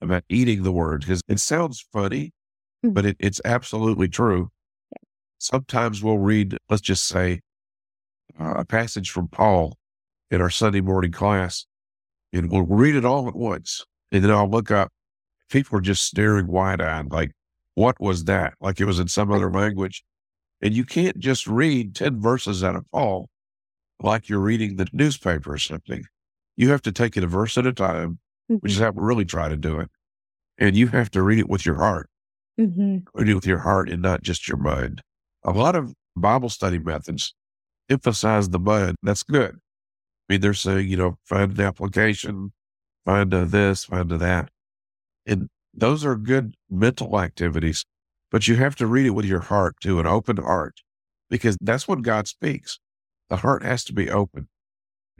[0.00, 2.32] about eating the word because it sounds funny,
[2.82, 4.48] but it, it's absolutely true.
[5.36, 7.40] Sometimes we'll read, let's just say,
[8.40, 9.76] uh, a passage from Paul
[10.30, 11.66] in our Sunday morning class,
[12.32, 13.84] and we'll read it all at once.
[14.10, 14.90] And then I'll look up,
[15.50, 17.32] people are just staring wide eyed, like,
[17.74, 18.54] what was that?
[18.60, 20.04] Like it was in some other language.
[20.60, 23.28] And you can't just read 10 verses out of Paul
[24.00, 26.04] like you're reading the newspaper or something.
[26.56, 29.24] You have to take it a verse at a time, which is how we really
[29.24, 29.90] try to do it.
[30.58, 32.08] And you have to read it with your heart,
[32.58, 33.06] Mhm.
[33.14, 35.02] read it with your heart and not just your mind.
[35.42, 37.34] A lot of Bible study methods
[37.90, 38.96] emphasize the mind.
[39.02, 39.56] That's good.
[39.56, 42.52] I mean, they're saying, you know, find an application,
[43.04, 44.50] find a this, find a that.
[45.26, 47.84] And those are good mental activities,
[48.30, 50.80] but you have to read it with your heart to an open heart,
[51.30, 52.78] because that's when God speaks.
[53.28, 54.48] The heart has to be open.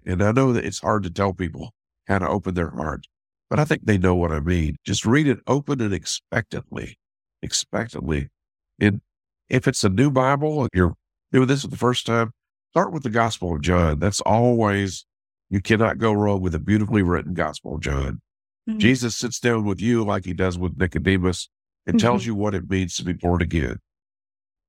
[0.06, 1.72] And I know that it's hard to tell people
[2.06, 3.06] how to open their heart,
[3.48, 4.76] but I think they know what I mean.
[4.84, 6.98] Just read it open and expectantly,
[7.42, 8.28] expectantly.
[8.78, 9.00] And
[9.48, 10.94] if it's a new Bible, you're
[11.32, 12.32] doing this for the first time,
[12.72, 13.98] start with the Gospel of John.
[13.98, 15.06] That's always,
[15.48, 18.20] you cannot go wrong with a beautifully written Gospel of John.
[18.68, 18.78] Mhm.
[18.78, 21.48] Jesus sits down with you like he does with Nicodemus
[21.86, 23.78] and tells you what it means to be born again.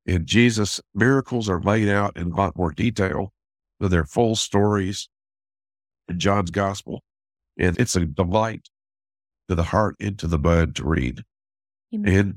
[0.05, 3.33] And Jesus' miracles are laid out in a lot more detail.
[3.81, 5.09] So they're full stories
[6.07, 7.03] in John's gospel.
[7.57, 8.69] And it's a delight
[9.49, 11.23] to the heart and to the mind to read.
[11.93, 12.15] Amen.
[12.15, 12.35] And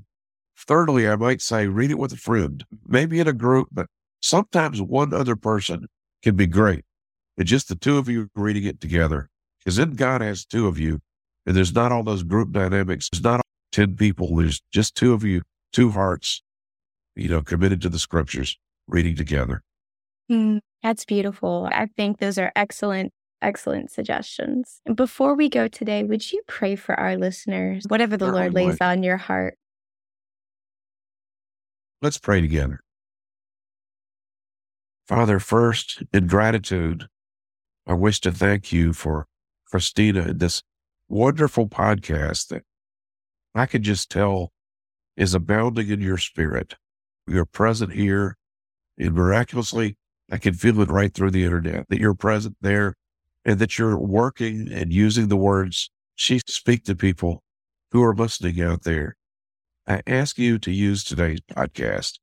[0.57, 3.87] thirdly, I might say read it with a friend, maybe in a group, but
[4.21, 5.87] sometimes one other person
[6.23, 6.85] can be great.
[7.37, 9.29] And just the two of you reading it together.
[9.59, 11.01] Because then God has two of you,
[11.49, 13.09] and there's not all those group dynamics.
[13.11, 13.41] There's not
[13.73, 14.37] 10 people.
[14.37, 15.41] There's just two of you,
[15.73, 16.43] two hearts,
[17.17, 19.63] you know, committed to the scriptures, reading together.
[20.31, 21.67] Mm, That's beautiful.
[21.73, 24.83] I think those are excellent, excellent suggestions.
[24.85, 28.77] And before we go today, would you pray for our listeners, whatever the Lord lays
[28.83, 29.57] on your heart?
[32.03, 32.81] Let's pray together.
[35.07, 37.09] Father, first, in gratitude,
[37.87, 39.27] I wish to thank you for
[39.65, 40.63] Christina and this
[41.09, 42.65] wonderful podcast that
[43.55, 44.53] I could just tell
[45.17, 46.77] is abounding in your spirit.
[47.27, 48.37] You're present here,
[48.99, 49.97] and miraculously,
[50.31, 52.95] I can feel it right through the internet that you're present there
[53.45, 57.43] and that you're working and using the words she speak to people
[57.93, 59.17] who are listening out there.
[59.87, 62.19] I ask you to use today's podcast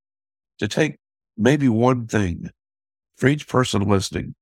[0.60, 0.98] to take
[1.36, 2.52] maybe one thing
[3.18, 4.36] for each person listening,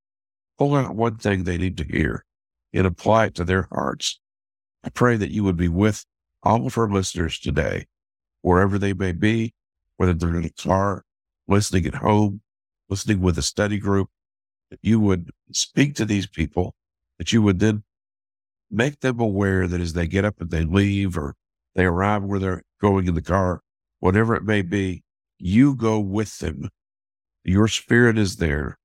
[0.58, 2.26] pull out one thing they need to hear
[2.74, 4.20] and apply it to their hearts.
[4.84, 6.06] I pray that you would be with
[6.44, 7.88] all of our listeners today,
[8.42, 9.54] wherever they may be,
[9.98, 11.06] whether they're in a car,
[11.48, 12.42] listening at home,
[12.90, 14.10] listening with a study group,
[14.70, 16.76] that you would speak to these people,
[17.18, 17.84] that you would then
[18.70, 21.36] make them aware that as they get up and they leave or
[21.76, 23.62] they arrive where they're going in the car,
[24.00, 25.04] whatever it may be,
[25.40, 26.70] you go with them.
[27.46, 28.78] Your spirit is there.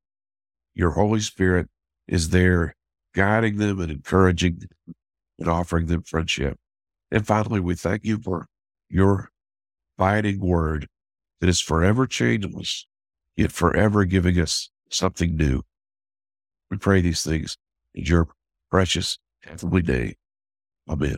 [0.74, 1.68] Your Holy Spirit
[2.06, 2.76] is there,
[3.14, 4.94] guiding them and encouraging them
[5.38, 6.58] and offering them friendship.
[7.10, 8.46] And finally, we thank you for
[8.88, 9.30] your
[9.96, 10.88] abiding word
[11.40, 12.86] that is forever changeless,
[13.36, 15.62] yet forever giving us something new.
[16.70, 17.56] We pray these things
[17.94, 18.28] in your
[18.70, 20.14] precious heavenly name.
[20.90, 21.16] Amen.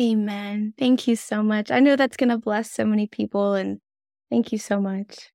[0.00, 0.74] Amen.
[0.76, 1.70] Thank you so much.
[1.70, 3.78] I know that's going to bless so many people, and
[4.30, 5.30] thank you so much.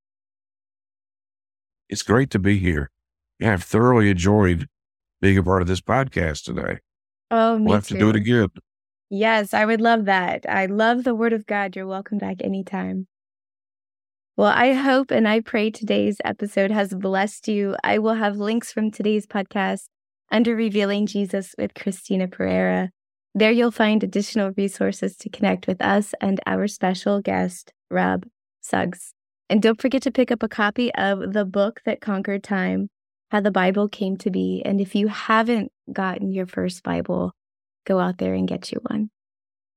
[1.87, 2.91] It's great to be here.
[3.39, 4.67] Yeah, I've thoroughly enjoyed
[5.21, 6.79] being a part of this podcast today.
[7.31, 7.95] Oh, We'll have too.
[7.95, 8.49] to do it again.
[9.09, 10.45] Yes, I would love that.
[10.47, 11.75] I love the Word of God.
[11.75, 13.07] You're welcome back anytime.
[14.37, 17.75] Well, I hope and I pray today's episode has blessed you.
[17.83, 19.87] I will have links from today's podcast
[20.31, 22.89] under Revealing Jesus with Christina Perera.
[23.35, 28.25] There you'll find additional resources to connect with us and our special guest, Rob
[28.61, 29.11] Suggs.
[29.49, 32.89] And don't forget to pick up a copy of The Book That Conquered Time,
[33.29, 34.61] How the Bible Came to Be.
[34.65, 37.33] And if you haven't gotten your first Bible,
[37.85, 39.09] go out there and get you one.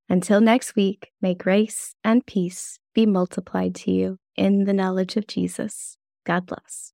[0.09, 5.27] Until next week, may grace and peace be multiplied to you in the knowledge of
[5.27, 5.97] Jesus.
[6.25, 6.93] God bless.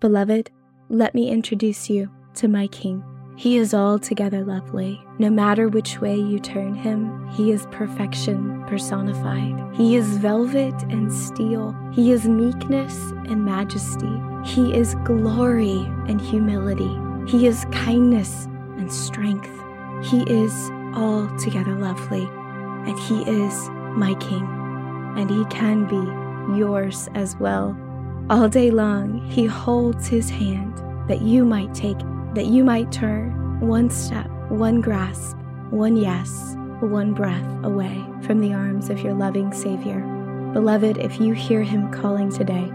[0.00, 0.50] Beloved,
[0.88, 3.21] let me introduce you to my King.
[3.36, 5.04] He is altogether lovely.
[5.18, 9.74] No matter which way you turn him, he is perfection personified.
[9.74, 11.76] He is velvet and steel.
[11.92, 12.96] He is meekness
[13.26, 14.12] and majesty.
[14.44, 15.78] He is glory
[16.08, 16.96] and humility.
[17.26, 18.46] He is kindness
[18.76, 19.50] and strength.
[20.04, 20.52] He is
[20.94, 22.28] altogether lovely,
[22.86, 24.46] and He is my King,
[25.16, 27.76] and He can be yours as well.
[28.30, 30.76] All day long, He holds His hand
[31.08, 31.98] that you might take,
[32.34, 35.36] that you might turn one step, one grasp,
[35.70, 40.00] one yes, one breath away from the arms of your loving Savior.
[40.52, 42.70] Beloved, if you hear him calling today,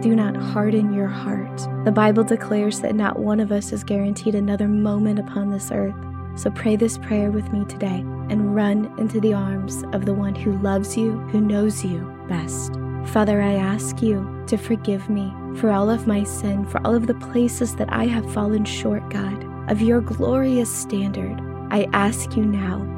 [0.00, 1.56] do not harden your heart.
[1.84, 5.94] The Bible declares that not one of us is guaranteed another moment upon this earth.
[6.36, 10.34] So pray this prayer with me today and run into the arms of the one
[10.34, 12.72] who loves you, who knows you best.
[13.06, 17.06] Father, I ask you to forgive me for all of my sin, for all of
[17.06, 21.40] the places that I have fallen short, God, of your glorious standard.
[21.70, 22.92] I ask you now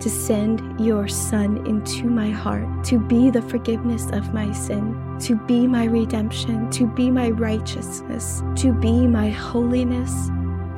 [0.00, 5.36] to send your Son into my heart, to be the forgiveness of my sin, to
[5.36, 10.28] be my redemption, to be my righteousness, to be my holiness,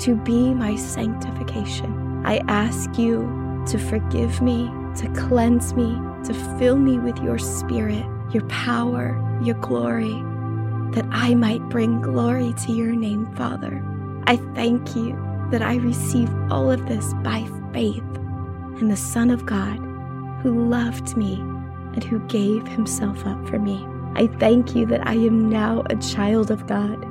[0.04, 2.22] to be my sanctification.
[2.24, 8.04] I ask you to forgive me, to cleanse me, to fill me with your spirit,
[8.34, 10.12] your power, your glory,
[10.92, 13.82] that I might bring glory to your name, Father.
[14.26, 15.16] I thank you
[15.50, 18.02] that I receive all of this by faith
[18.80, 19.76] and the Son of God
[20.42, 23.86] who loved me and who gave himself up for me.
[24.16, 27.04] I thank you that I am now a child of God,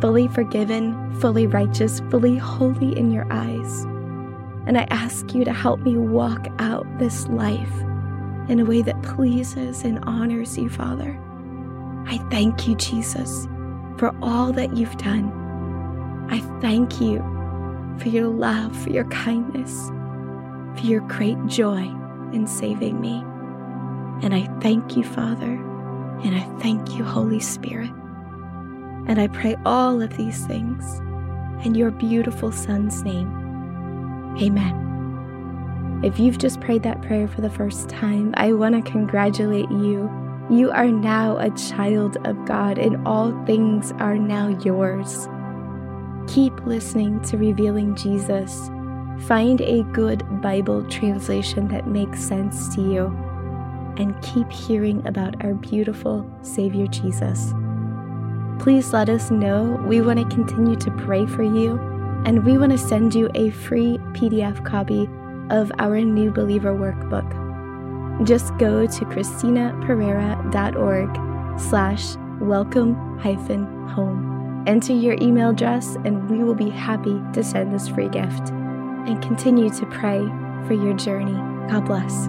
[0.00, 3.82] fully forgiven, fully righteous, fully holy in your eyes.
[4.66, 7.72] And I ask you to help me walk out this life
[8.48, 11.18] in a way that pleases and honors you, Father.
[12.06, 13.46] I thank you, Jesus,
[13.98, 15.30] for all that you've done.
[16.30, 17.18] I thank you
[17.98, 19.88] for your love, for your kindness,
[20.80, 21.82] for your great joy
[22.32, 23.22] in saving me.
[24.22, 25.52] And I thank you, Father,
[26.24, 27.90] and I thank you, Holy Spirit.
[29.06, 31.00] And I pray all of these things
[31.64, 33.28] in your beautiful Son's name.
[34.40, 34.87] Amen.
[36.02, 40.10] If you've just prayed that prayer for the first time, I want to congratulate you.
[40.50, 45.28] You are now a child of God, and all things are now yours.
[46.26, 48.70] Keep listening to Revealing Jesus
[49.26, 53.06] Find a good Bible translation that makes sense to you
[53.98, 57.52] and keep hearing about our beautiful Savior Jesus.
[58.62, 59.82] Please let us know.
[59.86, 61.78] We want to continue to pray for you,
[62.24, 65.08] and we want to send you a free PDF copy
[65.50, 68.26] of our New Believer Workbook.
[68.26, 74.64] Just go to christinaperera.org slash welcome hyphen home.
[74.66, 79.22] Enter your email address, and we will be happy to send this free gift and
[79.22, 80.20] continue to pray
[80.66, 81.32] for your journey.
[81.70, 82.28] God bless.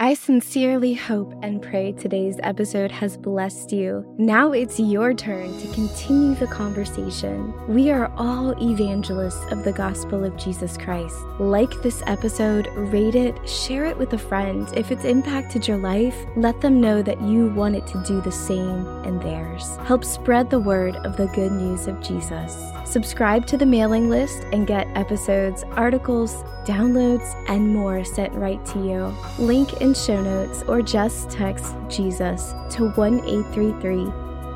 [0.00, 4.02] I sincerely hope and pray today's episode has blessed you.
[4.16, 7.52] Now it's your turn to continue the conversation.
[7.68, 11.14] We are all evangelists of the gospel of Jesus Christ.
[11.38, 14.66] Like this episode, rate it, share it with a friend.
[14.74, 18.32] If it's impacted your life, let them know that you want it to do the
[18.32, 19.76] same in theirs.
[19.82, 22.72] Help spread the word of the good news of Jesus.
[22.86, 28.78] Subscribe to the mailing list and get episodes, articles, downloads, and more sent right to
[28.78, 29.14] you.
[29.38, 34.06] Link in show notes or just text Jesus to 1 833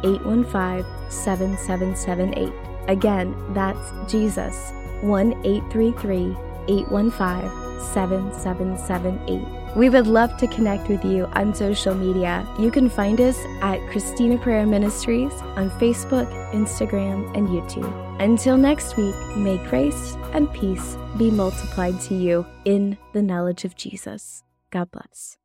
[0.04, 2.52] 815 7778.
[2.88, 6.36] Again, that's Jesus 1 833
[6.68, 7.50] 815
[7.92, 9.76] 7778.
[9.76, 12.46] We would love to connect with you on social media.
[12.58, 17.92] You can find us at Christina Perera Ministries on Facebook, Instagram, and YouTube.
[18.20, 23.76] Until next week, may grace and peace be multiplied to you in the knowledge of
[23.76, 24.42] Jesus.
[24.70, 25.38] God bless.